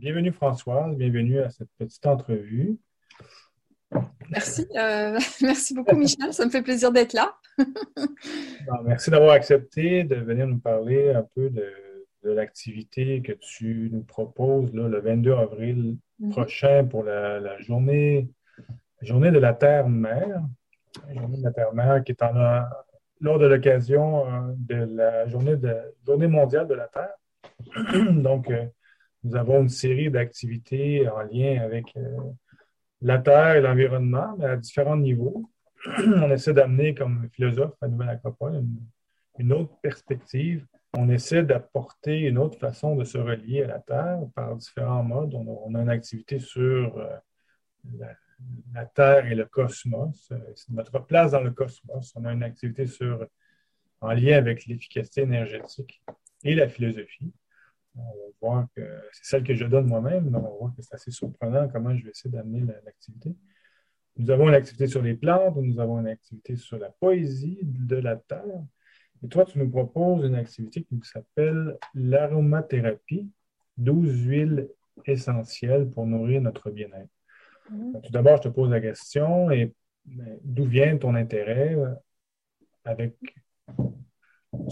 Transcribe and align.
bienvenue 0.00 0.32
Françoise, 0.32 0.96
bienvenue 0.96 1.40
à 1.40 1.50
cette 1.50 1.68
petite 1.78 2.06
entrevue. 2.06 2.78
Merci, 4.30 4.66
euh, 4.74 5.18
merci 5.42 5.74
beaucoup 5.74 5.94
Michel, 5.94 6.32
ça 6.32 6.46
me 6.46 6.50
fait 6.50 6.62
plaisir 6.62 6.90
d'être 6.90 7.12
là. 7.12 7.36
merci 8.84 9.10
d'avoir 9.10 9.32
accepté 9.32 10.04
de 10.04 10.16
venir 10.16 10.46
nous 10.46 10.58
parler 10.58 11.10
un 11.12 11.22
peu 11.34 11.50
de, 11.50 11.70
l'activité 12.22 13.20
que 13.20 13.32
tu 13.32 13.90
nous 13.92 14.02
proposes 14.02 14.72
le 14.72 15.00
22 15.00 15.32
avril 15.32 15.96
mhm. 16.18 16.30
prochain 16.30 16.84
pour 16.84 17.04
la, 17.04 17.58
journée, 17.60 18.28
journée 19.02 19.30
de 19.30 19.38
la 19.38 19.52
Terre-Mère. 19.52 20.42
Journée 21.14 21.38
de 21.38 21.44
la 21.44 21.50
Terre-Mère 21.50 22.02
qui 22.04 22.12
est 22.12 22.22
en, 22.22 22.62
lors 23.20 23.38
de 23.38 23.46
l'occasion 23.46 24.26
euh, 24.26 24.54
de 24.56 24.96
la 24.96 25.26
journée, 25.28 25.56
de, 25.56 25.76
journée 26.06 26.26
mondiale 26.26 26.66
de 26.66 26.74
la 26.74 26.88
Terre. 26.88 27.14
Donc, 28.12 28.50
euh, 28.50 28.64
nous 29.24 29.36
avons 29.36 29.62
une 29.62 29.68
série 29.68 30.10
d'activités 30.10 31.08
en 31.08 31.20
lien 31.22 31.60
avec 31.62 31.96
euh, 31.96 32.16
la 33.02 33.18
Terre 33.18 33.56
et 33.56 33.60
l'environnement, 33.60 34.34
mais 34.38 34.46
à 34.46 34.56
différents 34.56 34.96
niveaux. 34.96 35.50
On 35.98 36.30
essaie 36.30 36.52
d'amener 36.52 36.94
comme 36.94 37.28
philosophe 37.32 37.74
à 37.80 37.88
Nouvelle 37.88 38.10
Acropole 38.10 38.64
une, 39.38 39.52
autre 39.52 39.74
perspective. 39.80 40.66
On 40.94 41.08
essaie 41.08 41.42
d'apporter 41.42 42.20
une 42.20 42.36
autre 42.36 42.58
façon 42.58 42.96
de 42.96 43.04
se 43.04 43.16
relier 43.16 43.62
à 43.62 43.68
la 43.68 43.78
Terre 43.78 44.20
par 44.34 44.56
différents 44.56 45.02
modes. 45.02 45.34
On 45.34 45.74
a, 45.74 45.80
une 45.80 45.88
activité 45.88 46.38
sur 46.38 46.98
la, 47.98 48.14
la 48.74 48.86
Terre 48.86 49.26
et 49.26 49.34
le 49.34 49.46
cosmos. 49.46 50.30
C'est 50.54 50.70
notre 50.70 50.98
place 50.98 51.32
dans 51.32 51.40
le 51.40 51.52
cosmos. 51.52 52.12
On 52.16 52.24
a 52.24 52.32
une 52.32 52.42
activité 52.42 52.86
sur, 52.86 53.26
en 54.00 54.12
lien 54.12 54.36
avec 54.36 54.66
l'efficacité 54.66 55.22
énergétique 55.22 56.02
et 56.44 56.54
la 56.54 56.68
philosophie. 56.68 57.32
On 57.96 58.02
va 58.02 58.10
voir 58.40 58.66
que 58.76 58.82
c'est 59.12 59.24
celle 59.24 59.44
que 59.44 59.54
je 59.54 59.64
donne 59.64 59.86
moi-même, 59.86 60.28
on 60.28 60.40
va 60.40 60.48
voir 60.48 60.74
que 60.76 60.82
c'est 60.82 60.94
assez 60.94 61.10
surprenant 61.10 61.68
comment 61.68 61.94
je 61.96 62.04
vais 62.04 62.10
essayer 62.10 62.30
d'amener 62.30 62.64
l'activité. 62.84 63.34
Nous 64.16 64.30
avons 64.30 64.48
une 64.48 64.54
activité 64.54 64.86
sur 64.86 65.02
les 65.02 65.14
plantes, 65.14 65.56
nous 65.56 65.80
avons 65.80 65.98
une 66.00 66.08
activité 66.08 66.56
sur 66.56 66.78
la 66.78 66.90
poésie 66.90 67.58
de 67.62 67.96
la 67.96 68.16
terre. 68.16 68.64
Et 69.22 69.28
toi, 69.28 69.44
tu 69.44 69.58
nous 69.58 69.70
proposes 69.70 70.24
une 70.24 70.34
activité 70.34 70.84
qui 70.84 71.00
s'appelle 71.02 71.76
l'aromathérapie, 71.94 73.30
12 73.76 74.26
huiles 74.26 74.68
essentielles 75.06 75.88
pour 75.90 76.06
nourrir 76.06 76.40
notre 76.40 76.70
bien-être. 76.70 77.10
Mm-hmm. 77.72 78.02
Tout 78.02 78.12
d'abord, 78.12 78.36
je 78.38 78.42
te 78.42 78.48
pose 78.48 78.70
la 78.70 78.80
question 78.80 79.50
et 79.50 79.74
d'où 80.04 80.64
vient 80.64 80.96
ton 80.96 81.14
intérêt 81.14 81.76
avec, 82.84 83.16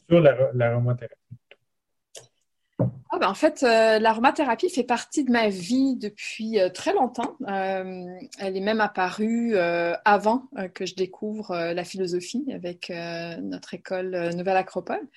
sur 0.08 0.20
l'aromathérapie? 0.20 1.16
Ah 3.10 3.18
ben 3.18 3.28
en 3.28 3.34
fait, 3.34 3.62
euh, 3.62 3.98
l'aromathérapie 3.98 4.68
fait 4.68 4.84
partie 4.84 5.24
de 5.24 5.32
ma 5.32 5.48
vie 5.48 5.96
depuis 5.96 6.60
euh, 6.60 6.68
très 6.68 6.92
longtemps. 6.92 7.36
elle 7.46 8.56
est 8.56 8.60
même 8.60 8.80
apparue 8.80 9.56
avant 10.04 10.48
que 10.74 10.86
je 10.86 10.94
découvre 10.94 11.72
la 11.72 11.84
philosophie 11.84 12.44
avec 12.52 12.90
notre 12.90 13.74
école 13.74 14.30
Nouvelle 14.34 14.56
Acropole. 14.56 15.08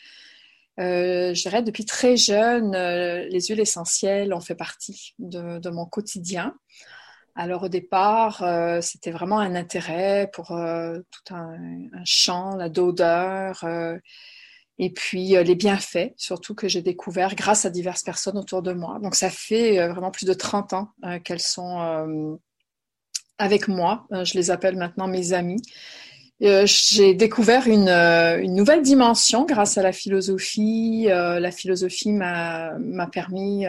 je 0.77 1.41
dirais 1.41 1.61
depuis 1.61 1.85
très 1.85 2.17
jeune, 2.17 2.71
les 2.73 3.41
huiles 3.41 3.59
essentielles 3.59 4.33
ont 4.33 4.41
fait 4.41 4.55
partie 4.55 5.13
de, 5.19 5.69
mon 5.69 5.85
quotidien. 5.85 6.55
Alors 7.35 7.63
au 7.63 7.69
départ, 7.69 8.43
euh, 8.43 8.81
c'était 8.81 9.11
vraiment 9.11 9.39
un 9.39 9.55
intérêt 9.55 10.29
pour 10.33 10.51
euh, 10.51 10.99
tout 11.11 11.33
un, 11.33 11.57
champ, 12.03 12.55
la 12.55 12.69
d'odeur, 12.69 13.63
euh, 13.63 13.97
et 14.83 14.89
puis 14.89 15.29
les 15.29 15.55
bienfaits, 15.55 16.13
surtout 16.17 16.55
que 16.55 16.67
j'ai 16.67 16.81
découvert 16.81 17.35
grâce 17.35 17.65
à 17.65 17.69
diverses 17.69 18.03
personnes 18.03 18.37
autour 18.37 18.61
de 18.61 18.73
moi. 18.73 18.97
Donc 19.01 19.15
ça 19.15 19.29
fait 19.29 19.87
vraiment 19.87 20.09
plus 20.09 20.25
de 20.25 20.33
30 20.33 20.73
ans 20.73 20.89
qu'elles 21.23 21.39
sont 21.39 22.39
avec 23.37 23.67
moi. 23.67 24.07
je 24.11 24.33
les 24.33 24.49
appelle 24.49 24.75
maintenant 24.77 25.07
mes 25.07 25.33
amis. 25.33 25.61
j'ai 26.39 27.13
découvert 27.13 27.67
une, 27.67 27.93
nouvelle 28.55 28.81
dimension 28.81 29.45
grâce 29.45 29.77
à 29.77 29.83
la 29.83 29.91
philosophie. 29.91 31.05
la 31.05 31.51
philosophie 31.51 32.11
m'a 32.11 33.07
permis 33.11 33.67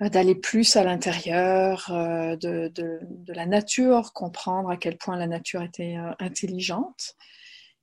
euh, 0.00 0.08
d'aller 0.08 0.34
plus 0.34 0.76
à 0.76 0.84
l'intérieur 0.84 1.90
euh, 1.90 2.36
de, 2.36 2.68
de, 2.68 3.32
la 3.32 3.46
nature, 3.46 4.12
comprendre 4.12 4.70
à 4.70 4.76
quel 4.76 4.96
point 4.96 5.16
la 5.16 5.26
nature 5.26 5.62
était 5.62 5.96
euh, 5.96 6.12
intelligente. 6.20 7.16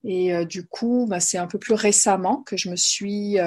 Et 0.08 0.46
du 0.46 0.68
coup, 0.68 1.08
bah, 1.10 1.20
c'est 1.20 1.40
un 1.40 1.48
peu 1.48 1.58
plus 1.58 1.74
récemment 1.74 2.44
que 2.46 2.56
je 2.58 2.70
me 2.70 2.76
suis 2.76 3.38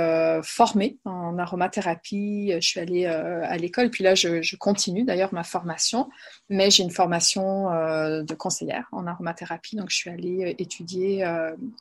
formée 0.42 0.98
en 1.04 1.38
aromathérapie. 1.38 2.52
Je 2.52 2.66
suis 2.66 2.80
allée 2.80 3.06
à 3.06 3.56
l'école, 3.56 3.90
puis 3.90 4.02
là, 4.02 4.16
je, 4.16 4.56
continue 4.56 5.04
d'ailleurs 5.04 5.32
ma 5.32 5.44
formation, 5.44 6.08
mais 6.48 6.70
j'ai 6.70 6.82
une 6.82 6.90
formation 6.90 7.66
de 7.66 8.34
conseillère 8.34 8.88
en 8.90 9.06
aromathérapie, 9.06 9.76
donc 9.76 9.90
je 9.90 9.96
suis 9.96 10.10
allée 10.10 10.56
étudier 10.58 11.24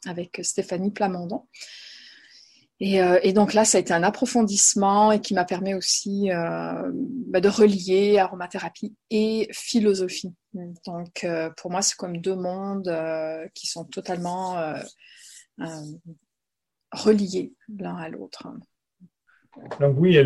avec 0.06 0.40
Stéphanie 0.44 0.92
Plamondon. 0.92 1.44
Euh, 2.82 3.20
et, 3.24 3.34
donc 3.34 3.54
là, 3.54 3.66
ça 3.66 3.78
a 3.78 3.82
été 3.82 3.94
un 3.94 4.04
approfondissement 4.04 5.12
et 5.12 5.20
qui 5.20 5.34
m'a 5.34 5.46
permis 5.46 5.74
aussi 5.74 6.32
euh, 6.32 6.92
bah, 6.94 7.42
de 7.42 7.50
relier 7.50 8.20
aromathérapie 8.20 8.94
et 9.10 9.48
philosophie. 9.52 10.34
Donc 10.86 11.24
euh, 11.24 11.50
pour 11.58 11.72
moi, 11.72 11.82
c'est 11.82 11.96
comme 11.96 12.18
deux 12.18 12.36
mondes 12.36 12.92
qui 13.54 13.68
sont 13.68 13.86
totalement 13.86 14.74
reliés 16.92 17.54
l'un 17.68 17.96
à 17.96 18.10
l'autre. 18.10 18.48
Donc 19.80 19.96
oui, 19.98 20.18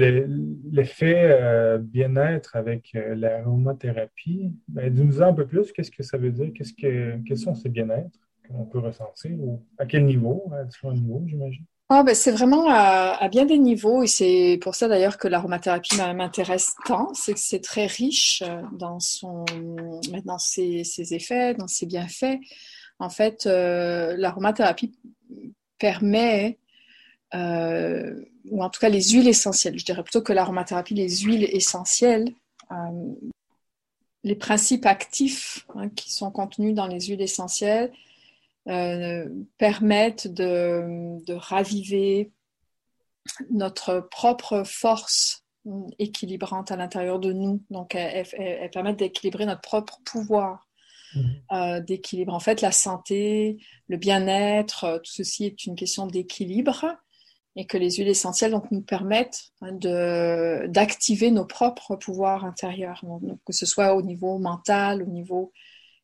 l'effet 0.72 1.78
bien-être 1.80 2.56
avec 2.56 2.91
l'aromathérapie. 2.94 4.53
Ben, 4.68 4.94
Dis-nous 4.94 5.22
un 5.22 5.34
peu 5.34 5.47
plus, 5.47 5.72
qu'est-ce 5.72 5.91
que 5.91 6.03
ça 6.03 6.18
veut 6.18 6.31
dire? 6.31 6.52
Qu'est-ce 6.53 6.74
que, 6.74 7.18
quels 7.25 7.38
sont 7.38 7.56
ces 7.56 7.70
bien-être 7.70 8.20
qu'on 8.47 8.66
peut 8.66 8.80
ressentir? 8.80 9.31
Ou 9.40 9.64
à 9.78 9.86
quel 9.86 10.06
niveau? 10.06 10.52
À 10.53 10.66
différents 10.66 10.94
niveaux, 10.94 11.24
j'imagine. 11.25 11.66
Oh, 11.94 12.03
ben, 12.06 12.16
c'est 12.16 12.31
vraiment 12.31 12.69
à, 12.69 13.28
bien 13.28 13.46
des 13.46 13.57
niveaux 13.57 14.02
et 14.02 14.07
c'est 14.07 14.57
pour 14.62 14.75
ça 14.75 14.88
d'ailleurs 14.88 15.18
que 15.18 15.28
l'aromathérapie 15.28 15.97
m'intéresse 15.97 16.74
tant, 16.85 17.13
c'est 17.13 17.34
que 17.34 17.40
c'est 17.41 17.59
très 17.59 17.85
riche 17.85 18.41
euh, 18.47 18.62
dans, 18.72 19.02
son, 19.02 19.44
dans 20.24 20.38
ses, 20.38 20.85
effets, 21.13 21.53
dans 21.53 21.68
ses 21.68 21.85
bienfaits. 21.85 22.40
En 23.00 23.09
fait, 23.09 23.46
euh, 23.46 24.16
l'aromathérapie 24.16 24.94
permet, 25.79 26.59
euh, 27.35 28.23
ou 28.50 28.63
en 28.63 28.69
tout 28.69 28.79
cas 28.79 28.88
les 28.88 29.09
huiles 29.09 29.28
essentielles, 29.28 29.78
je 29.78 29.84
dirais 29.84 30.03
plutôt 30.03 30.22
que 30.22 30.31
l'aromathérapie, 30.31 30.94
les 30.94 31.18
huiles 31.18 31.44
essentielles, 31.44 32.34
les 34.23 34.35
principes 34.35 34.85
actifs 34.85 35.66
hein, 35.75 35.90
qui 35.90 36.09
sont 36.09 36.31
contenus 36.31 36.73
dans 36.73 36.88
les 36.88 37.02
huiles 37.02 37.22
essentielles, 37.22 37.91
euh, 38.67 39.27
permettent 39.57 40.27
de, 40.27 41.33
raviver 41.33 42.31
notre 43.49 43.99
propre 44.11 44.63
force 44.63 45.44
équilibrante 45.99 46.72
à 46.72 46.75
l'intérieur 46.75 47.19
de 47.19 47.33
nous. 47.33 47.63
Donc, 47.69 47.95
elles, 47.95 48.69
permettent 48.72 48.99
d'équilibrer 48.99 49.45
notre 49.45 49.61
propre 49.61 49.99
pouvoir 50.05 50.67
mhm. 51.16 51.41
euh, 51.51 51.79
d'équilibre. 51.79 52.33
En 52.33 52.39
fait, 52.39 52.61
la 52.61 52.72
santé, 52.72 53.57
le 53.88 53.97
bien-être, 53.97 54.83
euh, 54.83 54.97
tout 54.97 55.11
ceci 55.11 55.45
est 55.45 55.66
une 55.66 55.75
question 55.75 56.07
d'équilibre 56.07 56.85
et 57.55 57.66
que 57.66 57.78
les 57.78 57.91
huiles 57.91 58.07
essentielles 58.07 58.51
donc, 58.51 58.72
nous 58.72 58.81
permettent 58.81 59.51
hein, 59.61 59.73
d'activer 60.67 61.31
nos 61.31 61.45
propres 61.45 61.95
pouvoirs 61.95 62.45
intérieurs, 62.45 63.03
que 63.45 63.53
ce 63.53 63.66
soit 63.66 63.93
au 63.95 64.01
niveau 64.01 64.38
mental, 64.39 65.03
au 65.03 65.07
niveau 65.07 65.51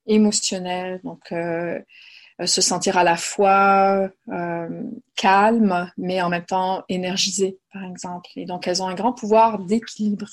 émotionnel. 0.08 1.00
Donc, 1.04 1.32
euh, 1.32 1.80
se 2.46 2.62
sentir 2.62 2.98
à 2.98 3.04
la 3.04 3.18
fois 3.18 4.12
euh, 4.30 4.84
calme, 5.16 5.92
mais 5.98 6.22
en 6.22 6.30
même 6.30 6.46
temps 6.46 6.84
énergisé, 6.88 7.58
par 7.74 7.84
exemple. 7.84 8.30
Et 8.36 8.46
donc, 8.46 8.68
elles 8.68 8.82
ont 8.84 8.88
un 8.88 8.96
grand 8.96 9.14
pouvoir 9.14 9.60
d'équilibre. 9.60 10.28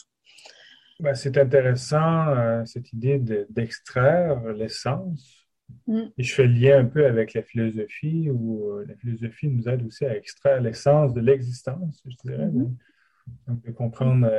Ben, 1.00 1.14
c'est 1.14 1.36
intéressant, 1.38 2.28
euh, 2.28 2.64
cette 2.66 2.92
idée 2.92 3.18
d'extraire 3.48 4.52
l'essence. 4.52 5.46
Mm. 5.86 6.02
Et 6.18 6.22
je 6.22 6.34
fais 6.34 6.46
le 6.46 6.52
lien 6.52 6.78
un 6.78 6.84
peu 6.84 7.06
avec 7.06 7.32
la 7.32 7.42
philosophie, 7.42 8.28
où 8.30 8.70
la 8.86 8.94
philosophie 8.96 9.48
nous 9.48 9.66
aide 9.66 9.84
aussi 9.86 10.04
à 10.04 10.14
extraire 10.14 10.60
l'essence 10.60 11.14
de 11.14 11.20
l'existence, 11.20 12.02
je 12.06 12.16
dirais. 12.22 12.46
Mm-hmm. 12.46 12.76
Donc, 13.48 13.64
de 13.64 13.70
comprendre 13.70 14.30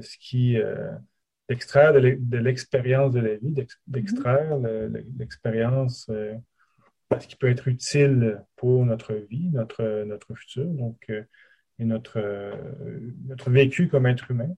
ce 0.00 0.16
qui 0.18 0.56
d'extraire 1.48 1.92
de 1.92 2.38
l'expérience 2.38 3.12
de 3.12 3.20
la 3.20 3.36
vie, 3.36 3.54
d'extraire 3.86 4.58
mm-hmm. 4.58 5.04
l'expérience 5.18 6.10
ce 7.20 7.26
qui 7.26 7.36
peut 7.36 7.50
être 7.50 7.68
utile 7.68 8.42
pour 8.56 8.84
notre 8.84 9.14
vie, 9.14 9.48
notre, 9.52 10.04
notre 10.04 10.34
futur, 10.34 10.66
donc, 10.66 10.96
euh, 11.10 11.22
et 11.78 11.84
notre, 11.84 12.18
euh, 12.18 12.52
notre 13.26 13.50
vécu 13.50 13.88
comme 13.88 14.06
être 14.06 14.30
humain. 14.30 14.54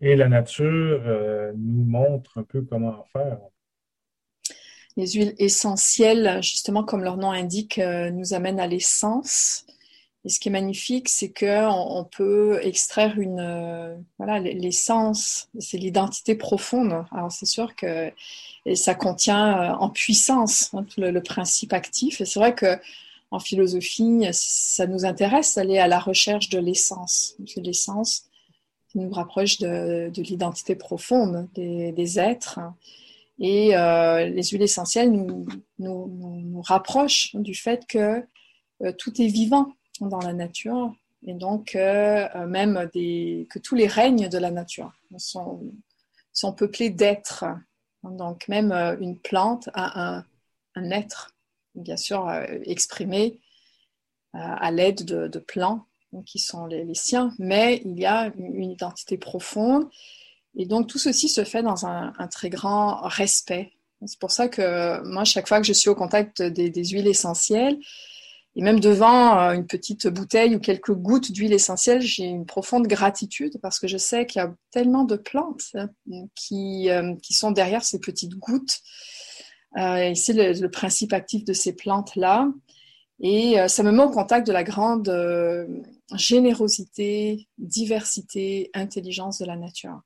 Et 0.00 0.16
la 0.16 0.28
nature 0.28 1.02
euh, 1.06 1.52
nous 1.56 1.84
montre 1.84 2.38
un 2.38 2.42
peu 2.42 2.62
comment 2.62 3.04
faire. 3.12 3.38
Les 4.96 5.08
huiles 5.08 5.34
essentielles, 5.38 6.42
justement, 6.42 6.84
comme 6.84 7.04
leur 7.04 7.16
nom 7.16 7.30
indique, 7.30 7.78
nous 7.78 8.34
amènent 8.34 8.58
à 8.58 8.66
l'essence. 8.66 9.64
Et 10.24 10.28
ce 10.28 10.38
qui 10.38 10.48
est 10.48 10.52
magnifique, 10.52 11.08
c'est 11.08 11.32
qu'on 11.32 11.70
on 11.70 12.04
peut 12.04 12.60
extraire 12.62 13.18
une, 13.18 13.40
euh, 13.40 13.96
voilà, 14.18 14.38
l'essence, 14.38 15.48
c'est 15.58 15.78
l'identité 15.78 16.34
profonde. 16.34 17.04
Alors 17.10 17.32
c'est 17.32 17.46
sûr 17.46 17.74
que 17.74 18.12
ça 18.74 18.94
contient 18.94 19.72
euh, 19.72 19.74
en 19.76 19.88
puissance 19.88 20.74
hein, 20.74 20.84
le, 20.98 21.20
principe 21.20 21.72
actif. 21.72 22.20
Et 22.20 22.26
c'est 22.26 22.38
vrai 22.38 22.54
que 22.54 22.78
en 23.30 23.38
philosophie, 23.38 24.26
ça 24.32 24.86
nous 24.86 25.04
intéresse 25.06 25.54
d'aller 25.54 25.78
à 25.78 25.86
la 25.86 26.00
recherche 26.00 26.50
de 26.50 26.58
l'essence. 26.58 27.36
L'essence 27.56 28.24
qui 28.88 28.98
nous 28.98 29.10
rapproche 29.10 29.58
de, 29.58 30.10
de 30.12 30.22
l'identité 30.22 30.74
profonde 30.74 31.48
des, 31.54 32.18
êtres. 32.18 32.58
Et 33.38 33.76
euh, 33.76 34.26
les 34.26 34.42
huiles 34.42 34.62
essentielles 34.62 35.12
nous, 35.12 35.46
nous, 35.78 36.60
rapprochent 36.62 37.34
du 37.36 37.54
fait 37.54 37.86
que 37.86 38.22
tout 38.98 39.22
est 39.22 39.28
vivant 39.28 39.74
dans 40.00 40.20
la 40.20 40.32
nature 40.32 40.94
et 41.26 41.34
donc 41.34 41.74
euh, 41.74 42.46
même 42.46 42.88
des, 42.94 43.46
que 43.50 43.58
tous 43.58 43.74
les 43.74 43.86
règnes 43.86 44.28
de 44.28 44.38
la 44.38 44.50
nature 44.50 44.92
sont, 45.18 45.72
peuplés 46.56 46.90
d'êtres. 46.90 47.44
Donc 48.02 48.48
même 48.48 48.72
euh, 48.72 48.96
une 49.00 49.18
plante 49.18 49.68
a 49.74 50.24
un, 50.74 50.90
être, 50.90 51.34
bien 51.74 51.96
sûr 51.96 52.28
euh, 52.28 52.44
exprimé 52.64 53.40
à 54.32 54.70
l'aide 54.70 55.04
de, 55.04 55.26
de, 55.26 55.38
plants 55.40 55.86
qui 56.24 56.38
sont 56.38 56.66
les, 56.66 56.94
siens, 56.94 57.34
mais 57.40 57.82
il 57.84 57.98
y 57.98 58.06
a 58.06 58.32
une 58.38 58.70
identité 58.70 59.18
profonde 59.18 59.90
et 60.56 60.66
donc 60.66 60.86
tout 60.86 60.98
ceci 60.98 61.28
se 61.28 61.42
fait 61.42 61.64
dans 61.64 61.84
un, 61.84 62.12
très 62.30 62.48
grand 62.48 63.00
respect. 63.02 63.72
C'est 64.06 64.20
pour 64.20 64.30
ça 64.30 64.48
que 64.48 65.02
moi, 65.02 65.24
chaque 65.24 65.48
fois 65.48 65.60
que 65.60 65.66
je 65.66 65.72
suis 65.72 65.90
au 65.90 65.96
contact 65.96 66.42
des 66.42 66.84
huiles 66.84 67.08
essentielles, 67.08 67.80
et 68.56 68.62
même 68.62 68.80
devant 68.80 69.38
euh, 69.38 69.52
une 69.52 69.66
petite 69.66 70.08
bouteille 70.08 70.56
ou 70.56 70.60
quelques 70.60 70.92
gouttes 70.92 71.30
d'huile 71.30 71.52
essentielle, 71.52 72.00
j'ai 72.00 72.24
une 72.24 72.46
profonde 72.46 72.86
gratitude 72.88 73.58
parce 73.62 73.78
que 73.78 73.86
je 73.86 73.96
sais 73.96 74.26
qu'il 74.26 74.40
y 74.40 74.44
a 74.44 74.52
tellement 74.72 75.04
de 75.04 75.16
plantes 75.16 75.62
hein, 75.74 75.88
qui, 76.34 76.90
euh, 76.90 77.14
qui 77.22 77.32
sont 77.32 77.52
derrière 77.52 77.84
ces 77.84 78.00
petites 78.00 78.34
gouttes. 78.34 78.80
Euh, 79.78 80.10
et 80.10 80.14
c'est 80.16 80.32
le, 80.32 80.68
principe 80.68 81.12
actif 81.12 81.44
de 81.44 81.52
ces 81.52 81.74
plantes-là. 81.74 82.48
Et 83.22 83.56
ça 83.68 83.82
me 83.82 83.92
met 83.92 84.02
au 84.02 84.08
contact 84.08 84.46
de 84.46 84.52
la 84.52 84.64
grande 84.64 85.14
générosité, 86.14 87.48
diversité, 87.58 88.70
intelligence 88.72 89.38
de 89.38 89.44
la 89.44 89.56
nature. 89.56 90.00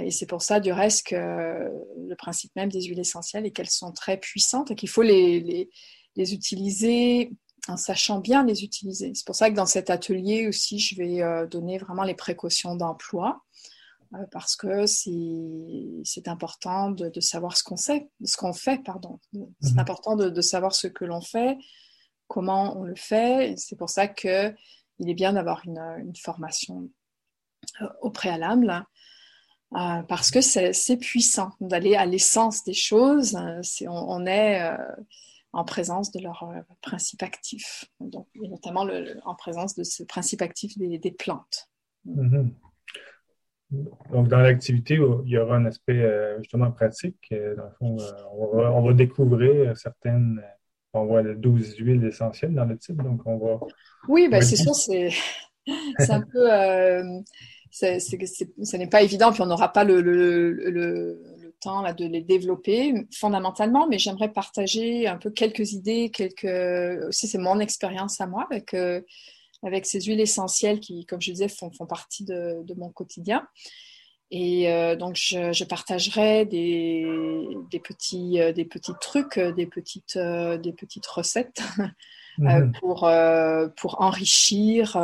et 0.00 0.12
c'est 0.12 0.26
pour 0.26 0.40
ça, 0.40 0.60
du 0.60 0.70
reste, 0.70 1.08
que 1.08 1.16
le 1.16 2.14
principe 2.14 2.54
même 2.54 2.68
des 2.68 2.82
huiles 2.82 3.00
essentielles 3.00 3.44
est 3.44 3.50
qu'elles 3.50 3.68
sont 3.68 3.90
très 3.90 4.18
puissantes 4.18 4.70
et 4.70 4.76
qu'il 4.76 4.88
faut 4.88 5.02
les 5.02 5.68
les 6.20 6.34
utiliser 6.34 7.32
en 7.68 7.76
sachant 7.76 8.20
bien 8.20 8.44
les 8.44 8.62
utiliser. 8.62 9.12
C'est 9.14 9.26
pour 9.26 9.34
ça 9.34 9.50
que 9.50 9.56
dans 9.56 9.66
cet 9.66 9.90
atelier 9.90 10.48
aussi, 10.48 10.78
je 10.78 10.96
vais 10.96 11.22
euh, 11.22 11.46
donner 11.46 11.78
vraiment 11.78 12.04
les 12.04 12.14
précautions 12.14 12.74
d'emploi 12.74 13.42
euh, 14.14 14.24
parce 14.30 14.56
que 14.56 14.86
c'est 14.86 16.28
important 16.28 16.90
de, 16.90 17.08
de, 17.08 17.20
savoir 17.20 17.56
ce 17.56 17.62
qu'on 17.62 17.76
sait, 17.76 18.10
ce 18.24 18.36
qu'on 18.36 18.52
fait, 18.52 18.82
pardon. 18.82 19.18
C'est 19.60 19.72
mhm. 19.72 19.78
important 19.78 20.16
de, 20.16 20.28
de, 20.28 20.40
savoir 20.40 20.74
ce 20.74 20.88
que 20.88 21.04
l'on 21.04 21.20
fait, 21.20 21.56
comment 22.28 22.78
on 22.78 22.84
le 22.84 22.96
fait. 22.96 23.54
C'est 23.56 23.76
pour 23.76 23.88
ça 23.88 24.08
que 24.08 24.54
il 24.98 25.08
est 25.08 25.14
bien 25.14 25.32
d'avoir 25.32 25.62
une, 25.64 25.78
une, 25.78 26.16
formation 26.16 26.90
euh, 27.80 27.88
au 28.02 28.10
préalable. 28.10 28.84
Parce 29.72 30.32
que 30.32 30.40
c'est 30.40 30.96
puissant 30.96 31.52
d'aller 31.60 31.94
à 31.94 32.04
l'essence 32.04 32.64
des 32.64 32.74
choses. 32.74 33.36
on, 33.86 33.88
on, 33.88 34.26
est 34.26 34.68
en 35.52 35.64
présence 35.64 36.12
de 36.12 36.20
leur 36.20 36.42
euh, 36.44 36.60
principe 36.80 37.22
actif, 37.22 37.84
donc, 37.98 38.28
et 38.42 38.48
notamment 38.48 38.84
le, 38.84 39.16
en 39.24 39.34
présence 39.34 39.74
de 39.74 39.82
ce 39.82 40.02
principe 40.04 40.42
actif 40.42 40.76
des, 40.78 40.98
des 40.98 41.10
plantes. 41.10 41.68
Mm-hmm. 42.06 42.50
Donc, 44.10 44.28
dans 44.28 44.40
l'activité, 44.40 44.94
il 44.94 45.30
y 45.30 45.38
aura 45.38 45.56
un 45.56 45.66
aspect 45.66 46.00
euh, 46.00 46.38
justement 46.38 46.72
pratique. 46.72 47.28
Euh, 47.32 47.54
dans 47.54 47.64
le 47.64 47.70
fond, 47.78 47.96
on, 48.32 48.56
va, 48.56 48.72
on, 48.72 48.82
va, 48.82 48.92
découvrir 48.92 49.76
certaines. 49.76 50.42
On 50.92 51.04
voit 51.04 51.22
les 51.22 51.36
12 51.36 51.76
huiles 51.76 52.04
essentielles 52.04 52.52
dans 52.52 52.64
le 52.64 52.76
titre, 52.76 53.02
donc 53.04 53.20
on 53.26 53.38
va. 53.38 53.60
Oui, 54.08 54.28
ben, 54.28 54.42
c'est 54.42 54.56
sûr, 54.56 54.74
c'est 54.74 55.12
un 56.10 56.22
peu. 56.22 56.52
Euh, 56.52 57.20
ce 57.70 58.76
n'est 58.76 58.88
pas 58.88 59.02
évident, 59.02 59.30
puis 59.32 59.42
on 59.42 59.46
n'aura 59.46 59.72
pas 59.72 59.84
le, 59.84 60.00
le, 60.00 60.52
le, 60.52 61.22
temps 61.60 61.82
là, 61.82 61.92
de 61.92 62.06
les 62.06 62.22
développer 62.22 62.94
fondamentalement, 63.12 63.86
mais 63.86 63.98
j'aimerais 63.98 64.32
partager 64.32 65.06
un 65.06 65.16
peu 65.16 65.30
quelques 65.30 65.72
idées, 65.72 66.10
quelques 66.10 67.06
aussi 67.08 67.28
c'est 67.28 67.38
mon 67.38 67.60
expérience 67.60 68.20
à 68.20 68.26
moi 68.26 68.46
avec 68.50 68.74
euh, 68.74 69.00
avec 69.62 69.84
ces 69.84 70.00
huiles 70.00 70.20
essentielles 70.20 70.80
qui, 70.80 71.04
comme 71.04 71.20
je 71.20 71.32
disais, 71.32 71.48
font, 71.48 71.70
font 71.70 71.84
partie 71.84 72.24
de, 72.24 72.62
de, 72.64 72.74
mon 72.74 72.88
quotidien. 72.88 73.46
Et 74.30 74.72
euh, 74.72 74.96
donc 74.96 75.16
je, 75.16 75.52
je, 75.52 75.64
partagerai 75.64 76.46
des, 76.46 77.06
des 77.70 77.80
petits 77.80 78.40
euh, 78.40 78.52
des 78.52 78.64
petits 78.64 78.94
trucs, 79.00 79.38
des 79.38 79.66
petites 79.66 80.16
des 80.16 80.72
petites 80.72 81.06
recettes. 81.06 81.62
Mmh. 82.38 82.72
pour, 82.80 83.10
pour 83.76 84.00
enrichir 84.00 84.96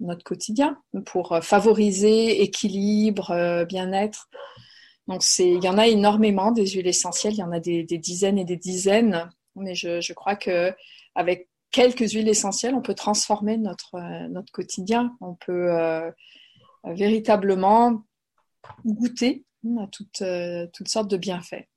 notre 0.00 0.24
quotidien, 0.24 0.78
pour 1.04 1.38
favoriser 1.42 2.42
équilibre, 2.42 3.64
bien-être. 3.68 4.30
Donc, 5.06 5.22
il 5.38 5.62
y 5.62 5.68
en 5.68 5.76
a 5.76 5.86
énormément 5.86 6.50
des 6.50 6.66
huiles 6.66 6.86
essentielles, 6.86 7.34
il 7.34 7.40
y 7.40 7.42
en 7.42 7.52
a 7.52 7.60
des, 7.60 7.84
dizaines 7.84 8.38
et 8.38 8.44
des 8.44 8.56
dizaines, 8.56 9.28
mais 9.54 9.74
je, 9.74 10.12
crois 10.12 10.36
que 10.36 10.72
avec 11.14 11.48
quelques 11.70 12.12
huiles 12.12 12.28
essentielles, 12.28 12.74
on 12.74 12.82
peut 12.82 12.94
transformer 12.94 13.58
notre, 13.58 13.96
euh, 13.96 14.42
quotidien. 14.52 15.16
On 15.20 15.34
peut 15.34 15.72
euh, 15.72 16.10
véritablement 16.84 18.04
goûter 18.84 19.44
à 19.78 19.86
toutes, 19.88 20.22
euh, 20.22 20.66
toutes 20.72 20.88
sortes 20.88 21.10
de 21.10 21.16
bienfaits. 21.16 21.68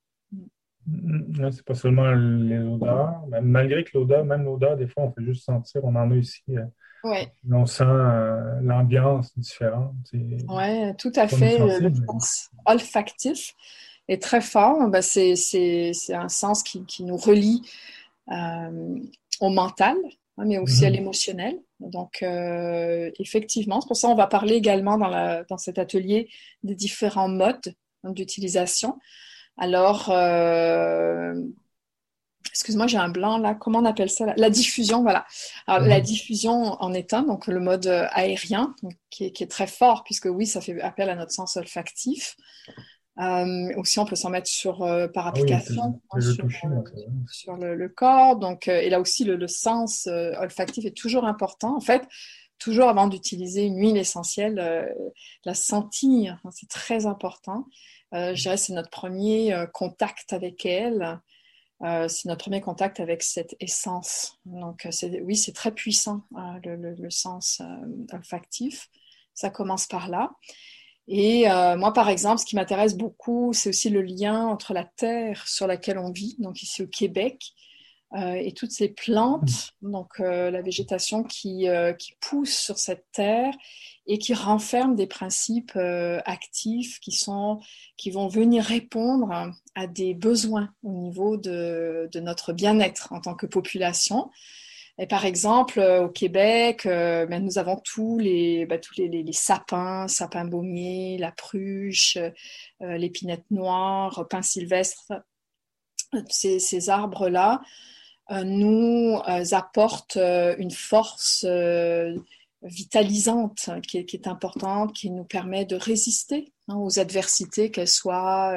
Mm-hmm. 0.90 1.52
C'est 1.52 1.66
pas 1.66 1.76
seulement 1.76 2.10
les 2.14 2.60
odeurs, 2.60 3.26
malgré 3.42 3.84
que 3.84 3.98
l'odeur, 3.98 4.24
même 4.24 4.46
l'odeur, 4.46 4.78
des 4.78 4.88
fois, 4.88 5.04
on 5.04 5.12
peut 5.12 5.24
juste 5.24 5.44
sentir, 5.44 5.84
on 5.84 5.96
en 5.96 6.12
a 6.12 6.16
ici. 6.16 6.44
Euh, 7.06 7.10
Ouais. 7.10 7.32
On 7.52 7.66
sent 7.66 7.84
euh, 7.84 8.60
l'ambiance 8.62 9.38
différente. 9.38 9.94
Oui, 10.14 10.96
tout 10.98 11.12
à 11.16 11.28
fait. 11.28 11.58
Le 11.60 11.94
sens 12.06 12.50
olfactif 12.66 13.54
est 14.08 14.22
très 14.22 14.42
fort. 14.42 14.88
Ben, 14.90 15.02
c'est 15.02 15.96
un 16.10 16.30
sens 16.30 16.64
qui, 16.64 16.86
qui 16.86 17.04
nous 17.04 17.18
relie 17.18 17.62
euh, 18.32 19.00
au 19.40 19.50
mental, 19.50 19.96
hein, 20.38 20.44
mais 20.46 20.58
aussi 20.58 20.86
à 20.86 20.90
mhm. 20.90 20.96
l'émotionnel. 20.96 21.60
Donc, 21.80 22.24
euh, 22.24 23.12
effectivement, 23.20 23.82
c'est 23.82 23.88
pour 23.88 23.98
ça 23.98 24.08
qu'on 24.08 24.16
va 24.16 24.28
parler 24.28 24.56
également 24.56 24.98
dans, 24.98 25.10
la, 25.10 25.44
dans 25.44 25.58
cet 25.58 25.78
atelier 25.78 26.30
des 26.64 26.76
différents 26.76 27.30
modes 27.30 27.74
d'utilisation. 28.04 28.98
Alors, 29.58 30.10
euh, 30.10 31.34
excuse-moi, 32.58 32.88
j'ai 32.88 32.98
un 32.98 33.10
blanc 33.10 33.38
là, 33.38 33.54
comment 33.54 33.80
on 33.80 33.86
appelle 33.86 34.10
ça 34.10 34.34
La 34.36 34.50
diffusion, 34.50 35.04
voilà. 35.04 35.26
Alors, 35.68 35.88
La 35.88 36.00
mhm. 36.00 36.04
diffusion 36.04 36.54
en 36.82 36.94
est 36.94 37.14
un, 37.14 37.22
donc 37.22 37.48
le 37.48 37.60
mode 37.60 37.86
euh, 37.86 38.08
aérien, 38.12 38.76
qui, 39.12 39.26
est, 39.26 39.32
qui, 39.32 39.44
est, 39.44 39.48
très 39.48 39.68
fort, 39.68 40.04
puisque 40.04 40.26
oui, 40.26 40.48
ça 40.48 40.60
fait 40.60 40.82
appel 40.82 41.10
à 41.10 41.16
notre 41.16 41.32
sens 41.32 41.56
olfactif. 41.56 42.36
Euh, 43.20 43.74
aussi, 43.78 44.00
on 44.00 44.06
peut 44.06 44.16
s'en 44.16 44.30
mettre 44.30 44.48
sur 44.48 44.84
euh, 44.84 45.08
par 45.08 45.26
ah 45.26 45.30
application 45.30 46.02
hein, 46.12 46.22
sur, 46.22 46.46
euh, 46.46 46.50
sur 47.32 47.58
le, 47.58 47.76
le, 47.76 47.90
corps. 47.90 48.38
Donc, 48.38 48.68
et 48.68 48.90
là 48.90 49.00
aussi, 49.00 49.24
le, 49.24 49.36
le 49.36 49.48
sens 49.48 50.08
olfactif 50.08 50.86
est 50.86 50.96
toujours 50.96 51.26
important. 51.26 51.76
En 51.76 51.82
fait, 51.82 52.08
toujours 52.60 52.90
avant 52.90 53.08
d'utiliser 53.08 53.64
une 53.66 53.78
huile 53.80 53.98
essentielle, 53.98 54.94
la 55.46 55.54
sentir, 55.54 56.40
hein, 56.44 56.50
c'est 56.52 56.70
très 56.70 57.06
important. 57.06 57.68
je 58.14 58.34
dirais 58.34 58.58
c'est 58.58 58.74
notre 58.74 58.90
premier 58.90 59.56
contact 59.74 60.34
avec 60.34 60.66
elle. 60.66 61.20
Euh, 61.84 62.08
c'est 62.08 62.28
notre 62.28 62.46
premier 62.46 62.62
contact 62.62 63.00
avec 63.00 63.22
cette 63.22 63.56
essence. 63.60 64.40
Donc, 64.46 64.86
euh, 64.86 65.20
oui, 65.24 65.36
c'est 65.36 65.54
très 65.54 65.72
puissant, 65.72 66.24
hein, 66.36 66.60
le, 66.64 66.76
le, 66.76 66.96
le, 66.96 67.10
sens 67.12 67.62
euh, 67.62 68.16
olfactif. 68.16 68.90
Ça 69.34 69.50
commence 69.50 69.86
par 69.86 70.10
là. 70.10 70.32
Et 71.08 71.50
euh, 71.50 71.78
moi, 71.78 71.94
par 71.94 72.10
exemple, 72.10 72.40
ce 72.40 72.46
qui 72.46 72.56
m'intéresse 72.56 72.98
beaucoup, 72.98 73.54
c'est 73.54 73.70
aussi 73.70 73.90
le 73.90 74.02
lien 74.02 74.48
entre 74.48 74.74
la 74.74 74.84
terre 74.84 75.48
sur 75.48 75.68
laquelle 75.68 75.98
on 75.98 76.12
vit, 76.12 76.36
donc 76.40 76.62
ici 76.62 76.82
au 76.82 76.88
Québec, 76.88 77.54
euh, 78.14 78.34
et 78.34 78.54
toutes 78.54 78.72
ces 78.72 78.90
plantes, 78.90 79.74
donc 79.82 80.20
euh, 80.20 80.52
la 80.52 80.62
végétation 80.62 81.24
qui, 81.24 81.68
qui 82.00 82.14
pousse 82.20 82.58
sur 82.58 82.78
cette 82.78 83.06
terre 83.14 83.54
et 84.08 84.18
qui 84.20 84.34
renferme 84.34 84.96
des 84.96 85.08
principes 85.08 85.74
euh, 85.76 86.20
actifs 86.26 87.00
qui 87.00 87.12
sont 87.12 87.60
qui 87.98 88.10
vont 88.10 88.28
venir 88.28 88.64
répondre 88.64 89.54
à 89.76 89.88
des 89.88 90.14
besoins 90.14 90.74
au 90.84 90.92
niveau 90.92 91.38
de, 91.38 92.10
de 92.12 92.20
notre 92.20 92.54
bien-être 92.54 93.12
en 93.12 93.22
tant 93.22 93.36
que 93.36 93.46
population. 93.46 94.30
Et 95.00 95.06
par 95.06 95.26
exemple, 95.26 95.80
euh, 95.80 96.06
au 96.06 96.10
Québec, 96.10 96.86
euh, 96.86 97.28
ben, 97.28 97.44
nous 97.44 97.60
avons 97.60 97.80
tous 97.84 98.18
les, 98.18 98.66
ben, 98.66 98.80
tous 98.80 98.96
les, 98.98 99.32
sapins, 99.32 100.08
sapins 100.08 100.46
baumiers, 100.46 101.18
la 101.20 101.32
pruche, 101.32 102.18
euh, 102.18 102.98
l'épinette 102.98 103.46
noire, 103.52 104.28
pin 104.30 104.42
sylvestre, 104.42 105.14
ces, 106.30 106.90
arbres-là 106.90 107.62
nous 108.44 109.18
apporte 109.52 110.18
une 110.18 110.72
force 110.72 111.46
vitalisante 112.62 113.70
qui 113.88 113.98
est, 113.98 114.28
importante, 114.28 114.94
qui 114.94 115.12
nous 115.12 115.24
permet 115.24 115.66
de 115.66 115.76
résister 115.76 116.54
hein, 116.68 116.76
aux 116.76 117.00
adversités, 117.00 117.72
qu'elles 117.72 117.88
soient 117.88 118.56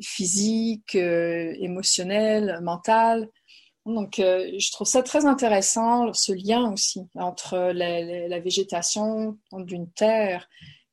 physiques, 0.00 0.94
émotionnelles, 0.94 2.60
mentales. 2.62 3.28
Donc, 3.86 4.14
je 4.18 4.72
trouve 4.72 4.86
ça 4.86 5.02
très 5.02 5.26
intéressant, 5.26 6.12
ce 6.12 6.32
lien 6.32 6.72
aussi 6.72 7.08
entre 7.16 7.72
la 7.72 8.38
végétation 8.38 9.38
d'une 9.52 9.90
terre 9.90 10.48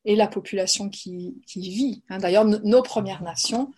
et 0.07 0.15
la 0.15 0.27
population 0.27 0.89
qui, 0.89 1.43
vit. 1.55 2.01
Hein. 2.09 2.17
D'ailleurs, 2.19 2.45
nos 2.45 2.81
Premières 2.81 3.21
Nations 3.21 3.71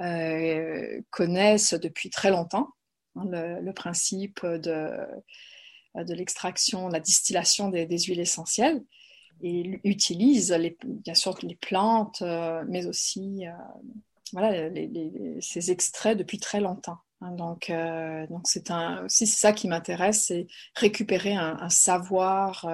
euh, 0.00 1.00
connaissent 1.10 1.74
depuis 1.74 2.10
très 2.10 2.30
longtemps 2.30 2.70
hein, 3.14 3.24
le, 3.26 3.72
principe 3.72 4.44
de, 4.44 4.90
de 5.94 6.14
l'extraction, 6.14 6.88
la 6.88 7.00
distillation 7.00 7.68
des, 7.68 7.86
huiles 7.98 8.20
essentielles 8.20 8.82
et 9.42 9.80
utilisent 9.84 10.52
les, 10.52 10.76
bien 10.84 11.14
sûr 11.14 11.36
les 11.42 11.56
plantes, 11.56 12.22
euh, 12.22 12.62
mais 12.68 12.86
aussi 12.86 13.46
euh, 13.46 13.52
voilà, 14.32 14.70
ces 15.40 15.70
extraits 15.70 16.16
depuis 16.16 16.38
très 16.38 16.60
longtemps. 16.60 16.98
Hein. 17.20 17.32
donc, 17.32 17.72
donc 18.30 18.42
c'est 18.44 18.70
aussi 19.04 19.26
ça 19.26 19.52
qui 19.52 19.68
m'intéresse, 19.68 20.26
c'est 20.26 20.46
récupérer 20.76 21.34
un 21.34 21.68
savoir 21.68 22.66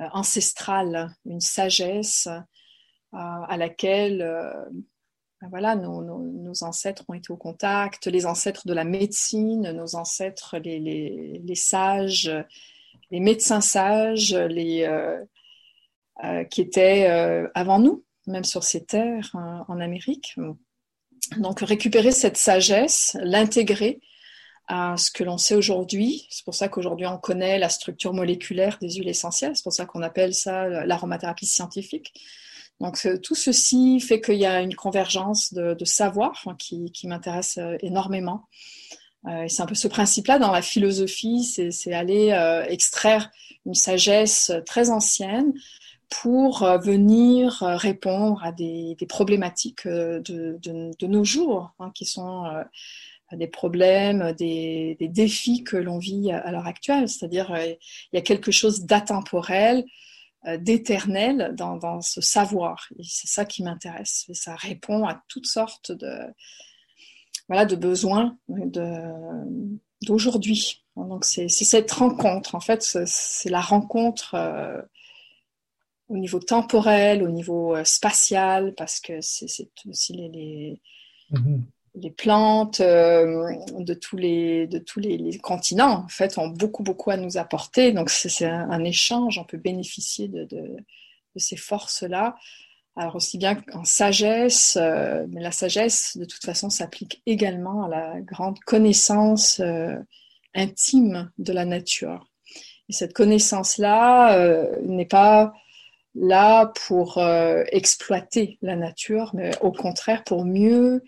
euh, 0.00 0.08
ancestrale, 0.12 1.14
une 1.24 1.40
sagesse 1.40 2.26
euh, 2.26 2.38
à 3.12 3.56
laquelle 3.56 4.28
euh, 5.44 5.48
ben 5.48 5.48
voilà, 5.50 5.76
nos, 5.76 6.64
ancêtres 6.64 7.04
ont 7.08 7.14
été 7.14 7.32
au 7.32 7.36
contact, 7.36 8.06
les 8.06 8.26
ancêtres 8.26 8.66
de 8.66 8.74
la 8.74 8.84
médecine, 8.84 9.72
nos 9.72 9.96
ancêtres, 9.96 10.56
les, 10.58 11.54
sages, 11.54 12.30
les 13.10 13.20
médecins 13.20 13.60
sages, 13.60 14.34
les, 14.34 14.88
qui 16.50 16.60
étaient 16.60 17.06
avant 17.54 17.78
nous, 17.78 18.04
même 18.26 18.44
sur 18.44 18.64
ces 18.64 18.84
terres 18.84 19.30
en 19.34 19.80
Amérique. 19.80 20.36
Donc 21.38 21.60
récupérer 21.60 22.12
cette 22.12 22.36
sagesse, 22.36 23.16
l'intégrer 23.20 24.00
à 24.66 24.96
ce 24.96 25.10
que 25.10 25.24
l'on 25.24 25.38
sait 25.38 25.54
aujourd'hui. 25.54 26.26
C'est 26.30 26.44
pour 26.44 26.54
ça 26.54 26.68
qu'aujourd'hui 26.68 27.06
on 27.06 27.18
connaît 27.18 27.58
la 27.58 27.68
structure 27.68 28.14
moléculaire 28.14 28.78
des 28.80 28.90
huiles 28.90 29.08
essentielles. 29.08 29.56
C'est 29.56 29.62
pour 29.62 29.72
ça 29.72 29.86
qu'on 29.86 30.02
appelle 30.02 30.34
ça 30.34 30.68
l'aromathérapie 30.86 31.46
scientifique. 31.46 32.14
Donc 32.80 33.06
tout 33.22 33.34
ceci 33.34 34.00
fait 34.00 34.20
qu'il 34.20 34.38
y 34.38 34.46
a 34.46 34.60
une 34.60 34.74
convergence 34.74 35.54
de, 35.54 35.84
savoir 35.84 36.44
qui, 36.58 36.92
m'intéresse 37.04 37.58
euh, 37.58 37.76
énormément. 37.80 38.48
Euh, 39.26 39.46
c'est 39.48 39.62
un 39.62 39.66
peu 39.66 39.74
ce 39.74 39.88
principe-là 39.88 40.38
dans 40.38 40.52
la 40.52 40.60
philosophie, 40.60 41.44
c'est 41.44 41.94
aller 41.94 42.32
euh, 42.32 42.64
extraire 42.64 43.30
une 43.64 43.74
sagesse 43.74 44.52
très 44.66 44.90
ancienne 44.90 45.54
pour 46.10 46.64
venir 46.82 47.60
répondre 47.62 48.44
à 48.44 48.52
des, 48.52 48.96
problématiques 49.08 49.88
de, 49.88 51.06
nos 51.06 51.24
jours, 51.24 51.72
hein, 51.80 51.90
qui 51.94 52.04
sont 52.04 52.44
des 53.36 53.46
problèmes, 53.46 54.32
des, 54.32 54.96
défis 55.00 55.64
que 55.64 55.76
l'on 55.76 55.98
vit 55.98 56.30
à 56.30 56.50
l'heure 56.50 56.66
actuelle. 56.66 57.08
C'est-à-dire, 57.08 57.52
euh, 57.52 57.66
il 58.12 58.16
y 58.16 58.18
a 58.18 58.22
quelque 58.22 58.50
chose 58.50 58.84
d'atemporel, 58.84 59.78
euh, 59.78 59.82
d'éternel 60.58 61.54
dans, 61.56 62.00
ce 62.00 62.20
savoir. 62.20 62.88
C'est 63.02 63.28
ça 63.28 63.44
qui 63.44 63.62
m'intéresse. 63.62 64.26
Ça 64.32 64.54
répond 64.56 65.06
à 65.06 65.22
toutes 65.28 65.46
sortes 65.46 65.92
de, 65.92 66.12
voilà, 67.48 67.64
de 67.64 67.76
besoins 67.76 68.36
d'aujourd'hui. 70.02 70.84
Donc, 70.96 71.24
c'est 71.24 71.48
cette 71.48 71.90
rencontre. 71.92 72.54
En 72.54 72.60
fait, 72.60 72.82
c'est 72.82 73.50
la 73.50 73.60
rencontre 73.60 74.34
euh, 74.34 74.80
au 76.08 76.16
niveau 76.16 76.38
temporel, 76.38 77.22
au 77.22 77.30
niveau 77.30 77.74
spatial, 77.84 78.74
parce 78.76 79.00
que 79.00 79.20
c'est 79.20 79.70
aussi 79.86 80.12
les, 80.12 80.80
mm-hmm 81.32 81.62
les 81.94 82.10
plantes 82.10 82.80
euh, 82.80 83.54
de 83.78 83.94
tous 83.94 84.16
les 84.16 85.38
continents 85.42 86.04
en 86.04 86.08
fait 86.08 86.38
ont 86.38 86.48
beaucoup 86.48 86.82
beaucoup 86.82 87.10
à 87.10 87.16
nous 87.16 87.36
apporter. 87.36 87.92
Donc 87.92 88.10
c'est 88.10 88.46
un, 88.46 88.84
échange 88.84 89.38
on 89.38 89.44
peut 89.44 89.58
bénéficier 89.58 90.28
de, 90.28 90.44
de, 90.44 90.76
ces 91.36 91.56
forces 91.56 92.02
là 92.02 92.36
alors 92.96 93.16
aussi 93.16 93.38
bien 93.38 93.60
en 93.72 93.84
sagesse 93.84 94.76
euh, 94.80 95.26
mais 95.30 95.40
la 95.40 95.52
sagesse 95.52 96.16
de 96.16 96.24
toute 96.24 96.44
façon 96.44 96.70
s'applique 96.70 97.22
également 97.26 97.84
à 97.84 97.88
la 97.88 98.20
grande 98.20 98.58
connaissance 98.60 99.60
euh, 99.60 99.96
intime 100.54 101.30
de 101.38 101.52
la 101.52 101.64
nature. 101.64 102.28
Et 102.88 102.92
cette 102.92 103.14
connaissance 103.14 103.78
là 103.78 104.36
n'est 104.82 105.06
pas 105.06 105.52
là 106.14 106.72
pour 106.86 107.18
exploiter 107.72 108.58
la 108.62 108.76
nature 108.76 109.30
mais 109.34 109.56
au 109.62 109.72
contraire 109.72 110.22
pour 110.22 110.44
mieux 110.44 111.02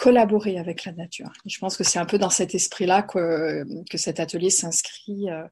collaborer 0.00 0.58
avec 0.58 0.86
la 0.86 0.92
nature. 0.92 1.30
je 1.44 1.58
pense 1.58 1.76
que 1.76 1.84
c'est 1.84 1.98
un 1.98 2.06
peu 2.06 2.16
dans 2.16 2.30
cet 2.30 2.54
esprit-là 2.54 3.02
que, 3.02 3.66
que 3.90 3.98
cet 3.98 4.18
atelier 4.18 4.48
s'inscrit 4.48 5.28
euh, 5.28 5.46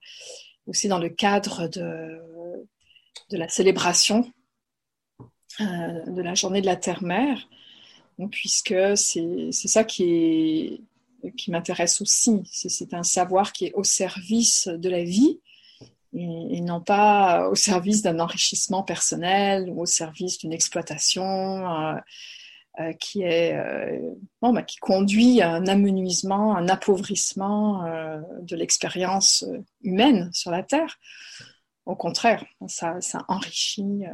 aussi 0.67 0.89
dans 0.89 0.99
le 0.99 1.11
cadre 1.11 1.69
de, 1.69 2.19
de 3.29 3.37
la 3.37 3.47
célébration 3.51 4.33
euh, 5.61 6.05
de 6.07 6.23
la 6.23 6.35
journée 6.35 6.63
de 6.63 6.67
la 6.67 6.77
Terre-Mère, 6.77 7.47
puisque 8.31 8.75
c'est 8.97 9.53
ça 9.53 9.85
qui, 9.85 10.83
qui 11.37 11.51
m'intéresse 11.51 12.01
aussi. 12.01 12.41
C'est 12.51 12.95
un 12.95 13.03
savoir 13.03 13.53
qui 13.53 13.67
est 13.67 13.75
au 13.75 13.85
service 13.85 14.67
de 14.67 14.89
la 14.89 15.05
vie 15.05 15.41
et, 16.15 16.63
non 16.63 16.81
pas 16.81 17.51
au 17.51 17.55
service 17.55 18.01
d'un 18.01 18.19
enrichissement 18.19 18.83
personnel 18.83 19.69
ou 19.69 19.83
au 19.83 19.87
service 19.87 20.39
d'une 20.39 20.55
exploitation. 20.55 21.23
Euh, 21.23 21.99
euh, 22.81 22.93
qui 22.93 23.23
est 23.23 23.57
euh, 23.57 24.15
bon, 24.41 24.53
bah, 24.53 24.63
qui 24.63 24.77
conduit 24.77 25.41
à 25.41 25.51
un 25.51 25.67
amenuisement, 25.67 26.57
un 26.57 26.69
appauvrissement 26.69 27.85
euh, 27.85 28.21
de 28.43 28.55
l'expérience 28.55 29.45
humaine 29.83 30.31
sur 30.33 30.53
la 30.53 30.63
Terre. 30.63 30.97
Au 31.87 31.97
contraire, 31.97 32.45
ça, 32.69 33.01
enrichit 33.27 34.05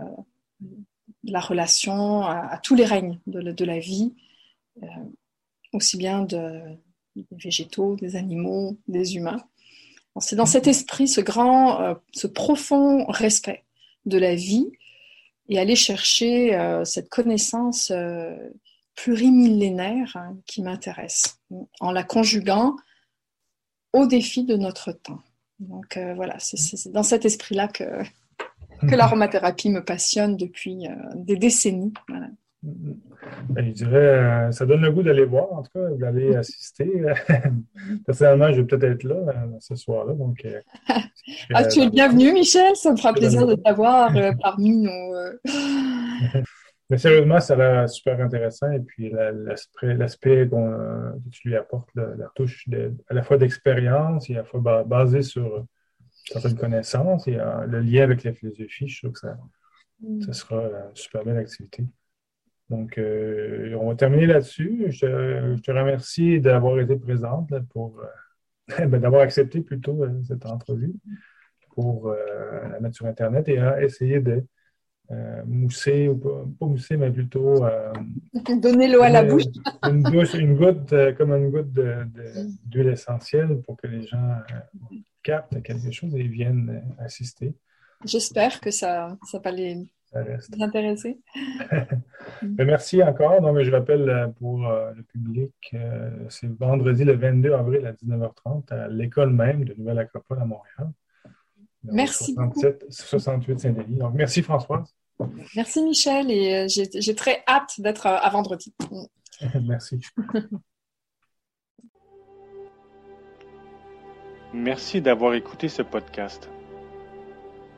la 1.25 1.40
relation 1.40 2.23
à, 2.23 2.59
tous 2.62 2.75
les 2.75 2.87
règnes 2.87 3.18
de, 3.26 3.64
la 3.64 3.80
vie, 3.80 4.14
aussi 5.73 5.97
bien 5.97 6.23
de, 6.23 6.62
des 7.16 7.26
végétaux, 7.33 7.97
des 7.97 8.14
animaux, 8.14 8.78
des 8.87 9.16
humains. 9.16 9.44
C'est 10.21 10.37
dans 10.37 10.47
cet 10.47 10.68
esprit, 10.68 11.09
ce 11.09 11.21
grand, 11.21 11.97
ce 12.12 12.28
profond 12.28 13.04
respect 13.06 13.64
de 14.06 14.18
la 14.18 14.37
vie 14.37 14.71
et 15.49 15.59
aller 15.59 15.77
chercher 15.77 16.55
euh, 16.55 16.85
cette 16.85 17.09
connaissance 17.09 17.91
euh, 17.91 18.37
plurimillénaire 18.95 20.17
hein, 20.17 20.37
qui 20.47 20.63
m'intéresse, 20.63 21.41
en 21.81 21.91
la 21.91 22.05
conjuguant 22.05 22.77
au 23.93 24.07
défi 24.07 24.45
de 24.45 24.57
notre 24.57 24.93
temps. 24.93 25.21
Donc 25.61 25.97
euh, 25.97 26.15
voilà, 26.15 26.39
c'est 26.39 26.91
dans 26.91 27.03
cet 27.03 27.25
esprit-là 27.25 27.69
que, 27.69 28.03
que 28.81 28.95
l'aromathérapie 28.95 29.71
me 29.71 29.85
passionne 29.85 30.37
depuis 30.37 30.87
des 31.15 31.37
décennies. 31.37 31.93
Voilà. 32.09 32.29
Ben, 33.50 33.66
je 33.66 33.73
dirais, 33.73 33.97
euh, 33.97 34.52
ça 34.52 34.64
donne 34.64 34.80
le 34.80 34.90
goût 34.90 35.02
d'aller 35.02 35.25
voir, 35.25 35.52
en 35.52 35.62
tout 35.62 35.71
cas, 35.75 35.90
d'aller 35.90 36.35
assister. 36.35 36.90
Personnellement, 38.06 38.52
je 38.52 38.62
vais 38.62 38.66
peut-être 38.66 38.85
être 38.85 39.04
là 39.04 39.16
euh, 39.16 39.56
ce 39.61 39.75
soir-là. 39.75 40.14
Donc, 40.14 40.44
euh, 40.44 40.61
ah, 41.54 41.64
tu 41.66 41.80
es 41.80 41.90
bienvenu, 41.90 42.33
Michel. 42.33 42.75
Ça 42.76 42.92
me 42.92 42.97
fera 42.97 43.12
plaisir 43.12 43.47
de 43.47 43.54
t'avoir 43.54 44.12
parmi 44.42 44.71
nos. 44.71 45.14
Mais 46.90 46.99
sérieusement, 46.99 47.40
ça 47.40 47.54
a 47.54 47.56
l'air 47.56 47.88
super 47.88 48.21
intéressant. 48.21 48.71
Et 48.73 48.80
puis, 48.80 49.12
l'aspect 49.83 50.49
que 50.49 51.30
tu 51.30 51.49
lui 51.49 51.56
apportes, 51.56 51.88
la, 51.94 52.30
touche 52.35 52.66
à 53.09 53.14
la 53.14 53.23
fois 53.23 53.37
d'expérience 53.37 54.30
et 54.30 54.35
à 54.35 54.38
la 54.38 54.44
fois 54.44 54.85
basée 54.85 55.23
sur 55.23 55.66
certaines 56.30 56.56
connaissances 56.56 57.28
et 57.28 57.38
le 57.66 57.80
lien 57.80 58.04
avec 58.04 58.23
la 58.25 58.33
philosophie, 58.33 58.88
je 58.88 59.02
trouve 59.02 59.12
que 59.12 59.21
ça, 59.21 59.37
mm. 60.00 60.23
ça 60.23 60.33
sera 60.33 60.62
une 60.62 60.94
super 60.94 61.25
belle 61.25 61.38
activité. 61.38 61.85
Donc, 62.71 62.97
euh, 62.99 63.76
on 63.80 63.88
va 63.88 63.94
terminer 63.94 64.26
là-dessus. 64.26 64.87
Je, 64.88 65.56
te 65.61 65.71
remercie 65.71 66.40
d'avoir 66.40 66.80
été 66.80 66.97
présente 66.97 67.52
pour 67.71 68.00
euh, 68.00 68.87
ben, 68.87 69.00
d'avoir 69.00 69.23
accepté 69.23 69.61
plutôt 69.61 70.02
euh, 70.02 70.23
cette 70.26 70.47
entrevue 70.47 70.94
pour 71.75 72.09
la 72.12 72.78
mettre 72.78 72.94
sur 72.94 73.06
Internet 73.06 73.49
et 73.49 73.61
essayer 73.80 74.21
de 74.21 74.44
mousser, 75.44 76.06
ou 76.06 76.16
pas, 76.16 76.66
mousser, 76.66 76.97
mais 76.97 77.11
plutôt 77.11 77.66
donner 78.62 78.87
l'eau 78.87 79.02
à 79.02 79.09
la 79.09 79.25
bouche. 79.25 79.42
une, 79.83 80.06
une 80.35 80.56
goutte, 80.56 80.94
comme 81.18 81.33
une 81.33 81.50
goutte 81.50 81.73
d'huile 82.64 82.90
essentielle 82.90 83.61
pour 83.62 83.76
que 83.76 83.88
les 83.88 84.06
gens 84.06 84.37
captent 85.25 85.61
quelque 85.64 85.90
chose 85.90 86.14
et 86.14 86.28
viennent 86.28 86.80
assister. 87.00 87.56
J'espère 88.04 88.61
que 88.61 88.71
ça, 88.71 89.18
ça 89.25 89.40
va 89.40 89.50
les 89.50 89.85
ça 90.14 90.23
reste. 90.23 90.54
Intéressé. 90.61 91.18
Ben, 92.42 92.66
merci 92.66 93.02
encore. 93.02 93.40
Non, 93.42 93.52
mais 93.52 93.64
je 93.64 93.71
rappelle 93.71 94.09
euh, 94.09 94.28
pour 94.28 94.66
euh, 94.66 94.92
le 94.97 95.02
public, 95.02 95.52
euh, 95.75 96.11
c'est 96.30 96.50
vendredi 96.59 97.04
le 97.04 97.12
22 97.14 97.52
avril 97.52 97.87
à 97.87 97.92
19h30 97.92 98.73
à 98.73 98.88
l'école 98.88 99.30
même 99.30 99.64
de 99.64 99.75
Nouvelle 99.75 99.99
Acropole 99.99 100.40
à 100.40 100.44
Montréal. 100.44 100.90
Merci 101.85 102.35
67, 102.35 102.87
68 102.88 103.61
Saint-Denis. 103.61 103.97
Donc, 103.97 104.14
merci 104.14 104.42
Françoise. 104.42 104.94
Merci 105.54 105.83
Michel 105.83 106.30
et 106.30 106.66
j'ai 106.68 107.14
très 107.14 107.42
hâte 107.47 107.78
d'être 107.78 108.06
à 108.06 108.28
vendredi. 108.30 108.75
merci. 109.62 110.00
Merci 114.54 115.02
d'avoir 115.02 115.35
écouté 115.35 115.68
ce 115.68 115.83
podcast. 115.83 116.49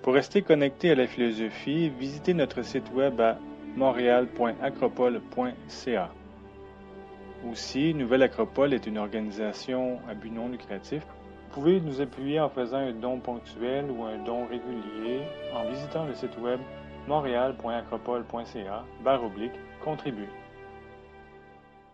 Pour 0.06 0.14
rester 0.14 0.40
connecté 0.40 0.92
à 0.92 0.94
la 0.94 1.08
philosophie, 1.08 1.88
visitez 1.88 2.32
notre 2.32 2.62
site 2.62 2.92
web 2.94 3.20
à 3.20 3.40
montréal.acropole.ca. 3.74 6.10
Aussi, 7.50 7.92
Nouvelle 7.92 8.22
Acropole 8.22 8.72
est 8.72 8.86
une 8.86 8.98
organisation 8.98 9.98
à 10.08 10.14
but 10.14 10.30
non 10.30 10.48
lucratif. 10.48 11.02
Vous 11.02 11.54
pouvez 11.54 11.80
nous 11.80 12.00
appuyer 12.00 12.38
en 12.38 12.48
faisant 12.48 12.76
un 12.76 12.92
don 12.92 13.18
ponctuel 13.18 13.86
ou 13.90 14.04
un 14.04 14.18
don 14.18 14.46
régulier 14.46 15.22
en 15.52 15.68
visitant 15.68 16.04
le 16.04 16.14
site 16.14 16.38
web 16.38 16.60
montréal.acropole.ca 17.08 18.84
barre 19.02 19.24
oblique 19.24 19.58
contribuer. 19.82 20.28